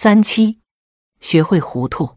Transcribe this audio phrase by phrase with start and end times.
[0.00, 0.60] 三七，
[1.18, 2.10] 学会糊涂，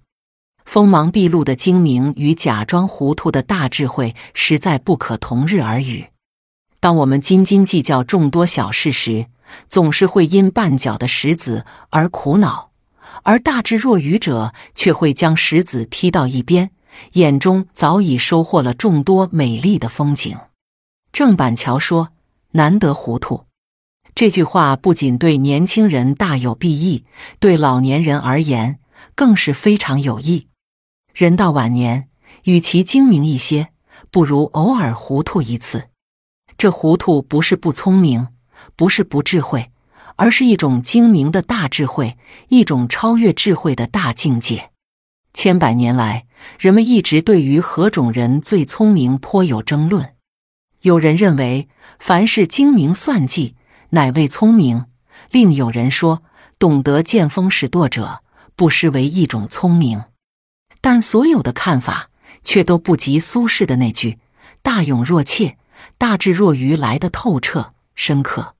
[0.66, 6.05] 锋芒毕露的精明与假装糊涂的大智慧，实在不可同日而语。
[6.79, 9.25] 当我们斤斤计较众多小事时，
[9.67, 12.70] 总是会因绊脚的石子而苦恼；
[13.23, 16.70] 而大智若愚者却会将石子踢到一边，
[17.13, 20.38] 眼中早已收获了众多美丽的风景。
[21.12, 22.09] 郑板桥说
[22.54, 23.45] ：“难得糊涂。”
[24.13, 27.05] 这句话不仅对年轻人大有裨益，
[27.39, 28.80] 对老年人而言
[29.16, 30.47] 更是非常有益。
[31.13, 32.09] 人到晚年，
[32.43, 33.69] 与其精明一些，
[34.11, 35.89] 不如偶尔糊涂一次。
[36.57, 38.27] 这糊涂不是不聪明，
[38.75, 39.71] 不是不智慧，
[40.17, 42.17] 而是一种精明的大智慧，
[42.49, 44.69] 一种超越智慧的大境界。
[45.33, 46.25] 千百年来，
[46.59, 50.16] 人们一直对于何种人最聪明颇有争论。
[50.81, 53.55] 有人认为，凡是精明算计。
[53.91, 54.86] 乃为聪明。
[55.30, 56.23] 另有人说，
[56.59, 58.23] 懂得见风使舵者，
[58.55, 60.04] 不失为一种聪明。
[60.81, 62.09] 但所有的看法，
[62.44, 64.20] 却都不及苏轼的那句
[64.61, 65.58] “大勇若怯，
[65.98, 68.56] 大智若愚”来的透彻深刻。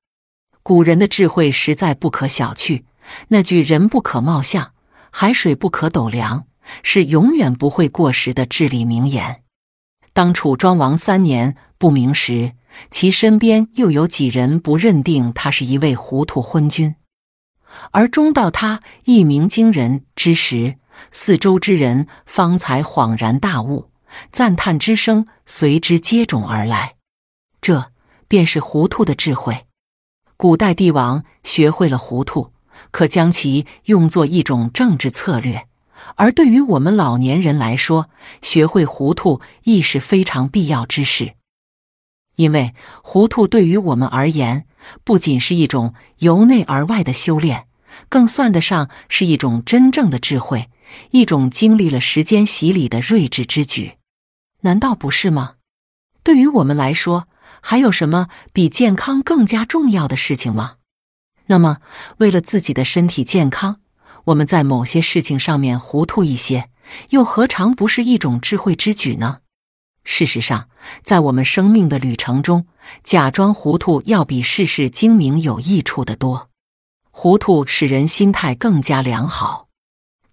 [0.64, 2.84] 古人的智慧实在不可小觑。
[3.30, 4.74] 那句“人不可貌相，
[5.10, 6.46] 海水不可斗量”，
[6.84, 9.44] 是永远不会过时的至理名言。
[10.14, 12.54] 当楚庄王三年不明时。
[12.90, 16.96] 其身边又有几人不认定他是一位糊涂昏君？
[17.92, 20.76] 而终到他一鸣惊人之时，
[21.12, 23.90] 四周之人方才恍然大悟，
[24.32, 26.96] 赞叹之声随之接踵而来。
[27.62, 27.92] 这
[28.28, 29.66] 便是糊涂的智慧。
[30.36, 32.52] 古代帝王学会了糊涂，
[32.92, 35.68] 可将其用作一种政治策略；
[36.16, 38.10] 而对于我们老年人来说，
[38.42, 41.36] 学会糊涂亦是非常必要之事。
[42.36, 44.66] 因为糊涂对于我们而言，
[45.04, 47.68] 不仅是一种由内而外的修炼，
[48.10, 50.70] 更算得上是一种真正的智慧，
[51.12, 53.98] 一种经历了时间洗礼的睿智之举，
[54.62, 55.56] 难道不是吗？
[56.24, 57.28] 对于我们来说，
[57.62, 60.76] 还有什么比健康更加重要的事情吗？
[61.48, 61.78] 那么，
[62.18, 63.82] 为了自己的身体健康，
[64.26, 66.70] 我们在某些事情上面糊涂一些，
[67.10, 69.41] 又何尝不是一种智慧之举呢？
[70.04, 70.68] 事实上，
[71.04, 72.66] 在我们生命的旅程中，
[73.04, 76.50] 假装糊涂要比事事精明有益处的多。
[77.12, 79.68] 糊涂使人心态更加良好。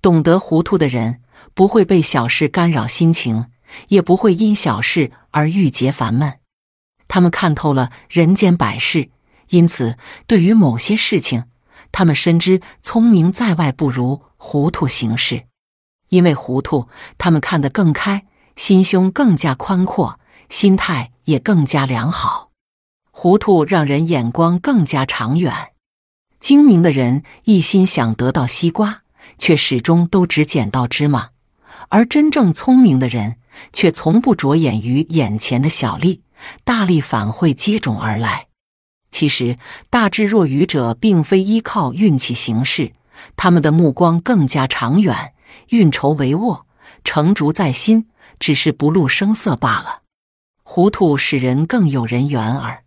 [0.00, 1.20] 懂得糊涂的人，
[1.54, 3.46] 不会被小事干扰心情，
[3.88, 6.38] 也不会因小事而郁结烦闷。
[7.08, 9.10] 他们看透了人间百事，
[9.48, 11.44] 因此对于某些事情，
[11.90, 15.44] 他们深知聪明在外不如糊涂行事。
[16.08, 18.24] 因为糊涂，他们看得更开。
[18.58, 20.18] 心胸更加宽阔，
[20.50, 22.50] 心态也更加良好。
[23.12, 25.54] 糊涂让人眼光更加长远。
[26.40, 29.02] 精明的人一心想得到西瓜，
[29.38, 31.28] 却始终都只捡到芝麻；
[31.88, 33.36] 而真正聪明的人
[33.72, 36.22] 却从不着眼于眼前的小利，
[36.64, 38.48] 大利反会接踵而来。
[39.12, 39.56] 其实，
[39.88, 42.92] 大智若愚者并非依靠运气行事，
[43.36, 45.32] 他们的目光更加长远，
[45.68, 46.62] 运筹帷幄，
[47.04, 48.08] 成竹在心。
[48.38, 50.02] 只是不露声色罢了。
[50.62, 52.84] 糊涂使人更有人缘耳。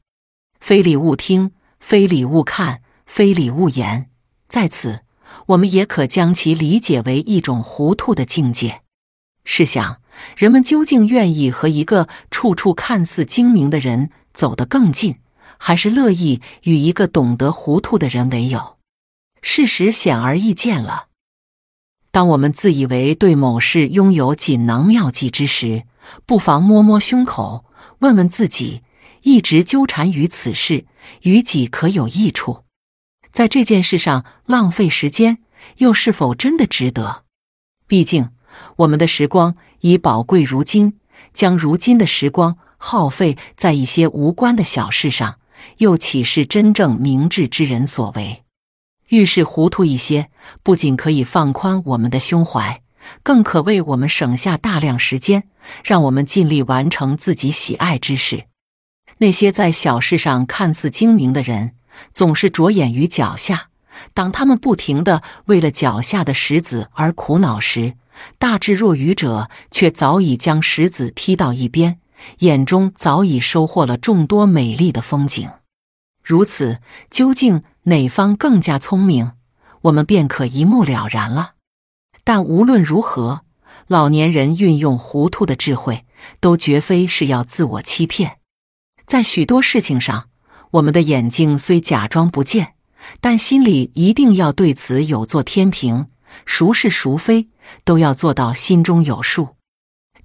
[0.60, 4.10] 非礼勿听，非礼勿看，非礼勿言。
[4.48, 5.02] 在此，
[5.48, 8.82] 我们也可将其理解为一种糊涂的境界。
[9.44, 10.02] 试想，
[10.38, 15.20] 人们究竟愿意和一个处处看似精明的人走得更近，
[15.58, 18.78] 还是乐意与一个懂得糊涂的人为友？
[19.42, 21.08] 事实显而易见了。
[22.12, 25.84] 当我们自以为对某事拥有锦囊妙计之时，
[26.26, 27.64] 不妨摸摸胸口，
[28.00, 28.84] 问问自己：
[29.22, 30.86] 一直纠缠于此事，
[31.22, 32.66] 与己可有益处？
[33.32, 35.38] 在这件事上浪费时间，
[35.78, 37.24] 又是否真的值得？
[37.88, 38.32] 毕竟，
[38.76, 41.00] 我们的时光已宝贵如金，
[41.34, 45.40] 将如今的时光耗费在一些无关的小事上，
[45.78, 48.44] 又岂是真正明智之人所为？
[49.12, 50.30] 遇事糊涂一些，
[50.64, 52.82] 不仅可以放宽我们的胸怀，
[53.24, 55.44] 更可为我们省下大量时间，
[55.84, 58.46] 让我们尽力完成自己喜爱之事。
[59.18, 61.76] 那些在小事上看似精明的人，
[62.14, 63.68] 总是着眼于脚下。
[64.14, 67.96] 当他们不停的为了脚下的石子而苦恼时，
[68.40, 72.00] 大智若愚者却早已将石子踢到一边，
[72.40, 75.50] 眼中早已收获了众多美丽的风景。
[76.32, 76.80] 如此，
[77.10, 77.62] 究竟？
[77.84, 79.34] 哪方更加聪明，
[79.82, 81.56] 我们便可一目了然了。
[82.24, 83.42] 但无论如何，
[83.88, 86.06] 老年人运用糊涂的智慧，
[86.40, 88.38] 都绝非是要自我欺骗。
[89.06, 90.30] 在许多事情上，
[90.72, 92.76] 我们的眼睛虽假装不见，
[93.20, 96.08] 但心里一定要对此有座天平，
[96.46, 97.50] 孰是孰非，
[97.84, 99.58] 都要做到心中有数。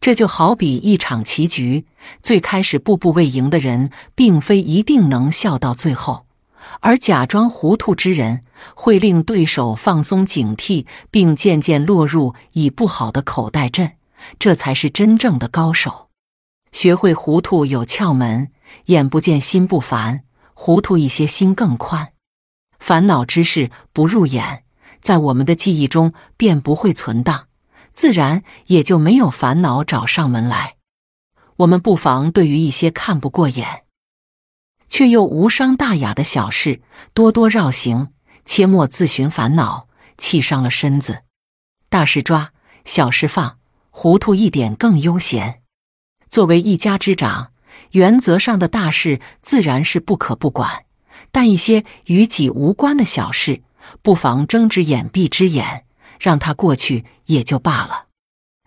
[0.07, 1.85] 这就好比一场棋局，
[2.23, 6.27] 最开始步步为营的人，并非一定能笑到最后，
[6.79, 8.45] 而假装糊涂之人，
[8.77, 13.95] 会令对手放松警惕，并渐渐落入已不好的口袋阵。
[14.39, 16.09] 这才是真正的高手。
[16.71, 18.53] 学会糊涂有窍门，
[18.85, 20.23] 眼不见心不烦，
[20.55, 22.13] 糊涂一些心更宽。
[22.79, 24.63] 烦恼之事不入眼，
[25.03, 27.49] 在我们的记忆中便不会存档。
[27.97, 30.77] 自然也就没有烦恼找上门来。
[31.57, 33.85] 我们不妨对于一些看不过眼，
[34.87, 36.83] 却又无伤大雅的小事，
[37.15, 38.13] 多多绕行，
[38.45, 39.89] 切莫自寻烦恼，
[40.19, 41.23] 气伤了身子。
[41.89, 42.53] 大事抓，
[42.85, 43.59] 小事放，
[43.89, 45.63] 糊涂一点更悠闲。
[46.29, 47.53] 作为一家之长，
[47.93, 50.85] 原则上的大事自然是不可不管，
[51.33, 53.63] 但一些与己无关的小事，
[54.03, 55.86] 不妨睁只眼闭只眼。
[56.19, 58.07] 让他过去也就罢了。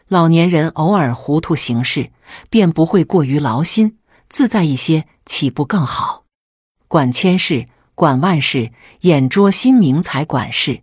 [0.07, 2.11] 老年人偶尔糊涂行事，
[2.49, 3.97] 便不会过于劳心，
[4.27, 6.25] 自在一些，岂不更好？
[6.87, 10.81] 管千事，管万事，眼拙心明才管事。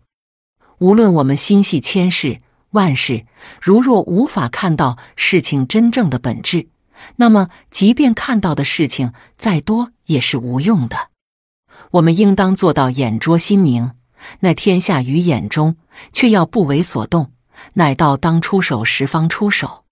[0.78, 2.40] 无论我们心系千事
[2.70, 3.26] 万事，
[3.60, 6.68] 如若无法看到事情真正的本质，
[7.16, 11.10] 那么即便看到的事情再多，也是无用的。
[11.92, 13.92] 我们应当做到眼拙心明。
[14.40, 15.76] 那天下于眼中，
[16.12, 17.32] 却要不为所动，
[17.74, 19.84] 乃到当出手时方出手。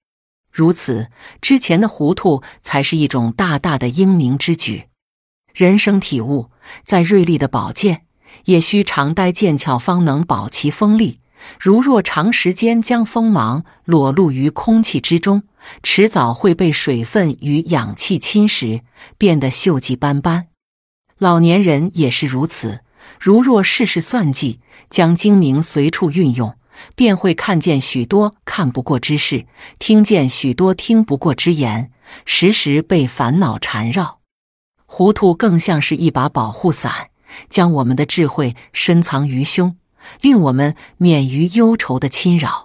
[0.50, 1.08] 如此
[1.40, 4.84] 之前的糊涂，才是一种大大的英明之举。
[5.52, 6.50] 人生体悟，
[6.84, 8.06] 再锐利的宝剑，
[8.44, 11.20] 也需常待剑鞘，方能保其锋利。
[11.60, 15.42] 如若长时间将锋芒裸露于空气之中，
[15.82, 18.82] 迟早会被水分与氧气侵蚀，
[19.18, 20.46] 变得锈迹斑斑。
[21.18, 22.83] 老年人也是如此。
[23.20, 24.60] 如若事事算计，
[24.90, 26.56] 将精明随处运用，
[26.94, 29.46] 便会看见许多看不过之事，
[29.78, 31.90] 听见许多听不过之言，
[32.24, 34.20] 时时被烦恼缠绕。
[34.86, 37.10] 糊涂更像是一把保护伞，
[37.48, 39.76] 将我们的智慧深藏于胸，
[40.20, 42.63] 令我们免于忧愁的侵扰。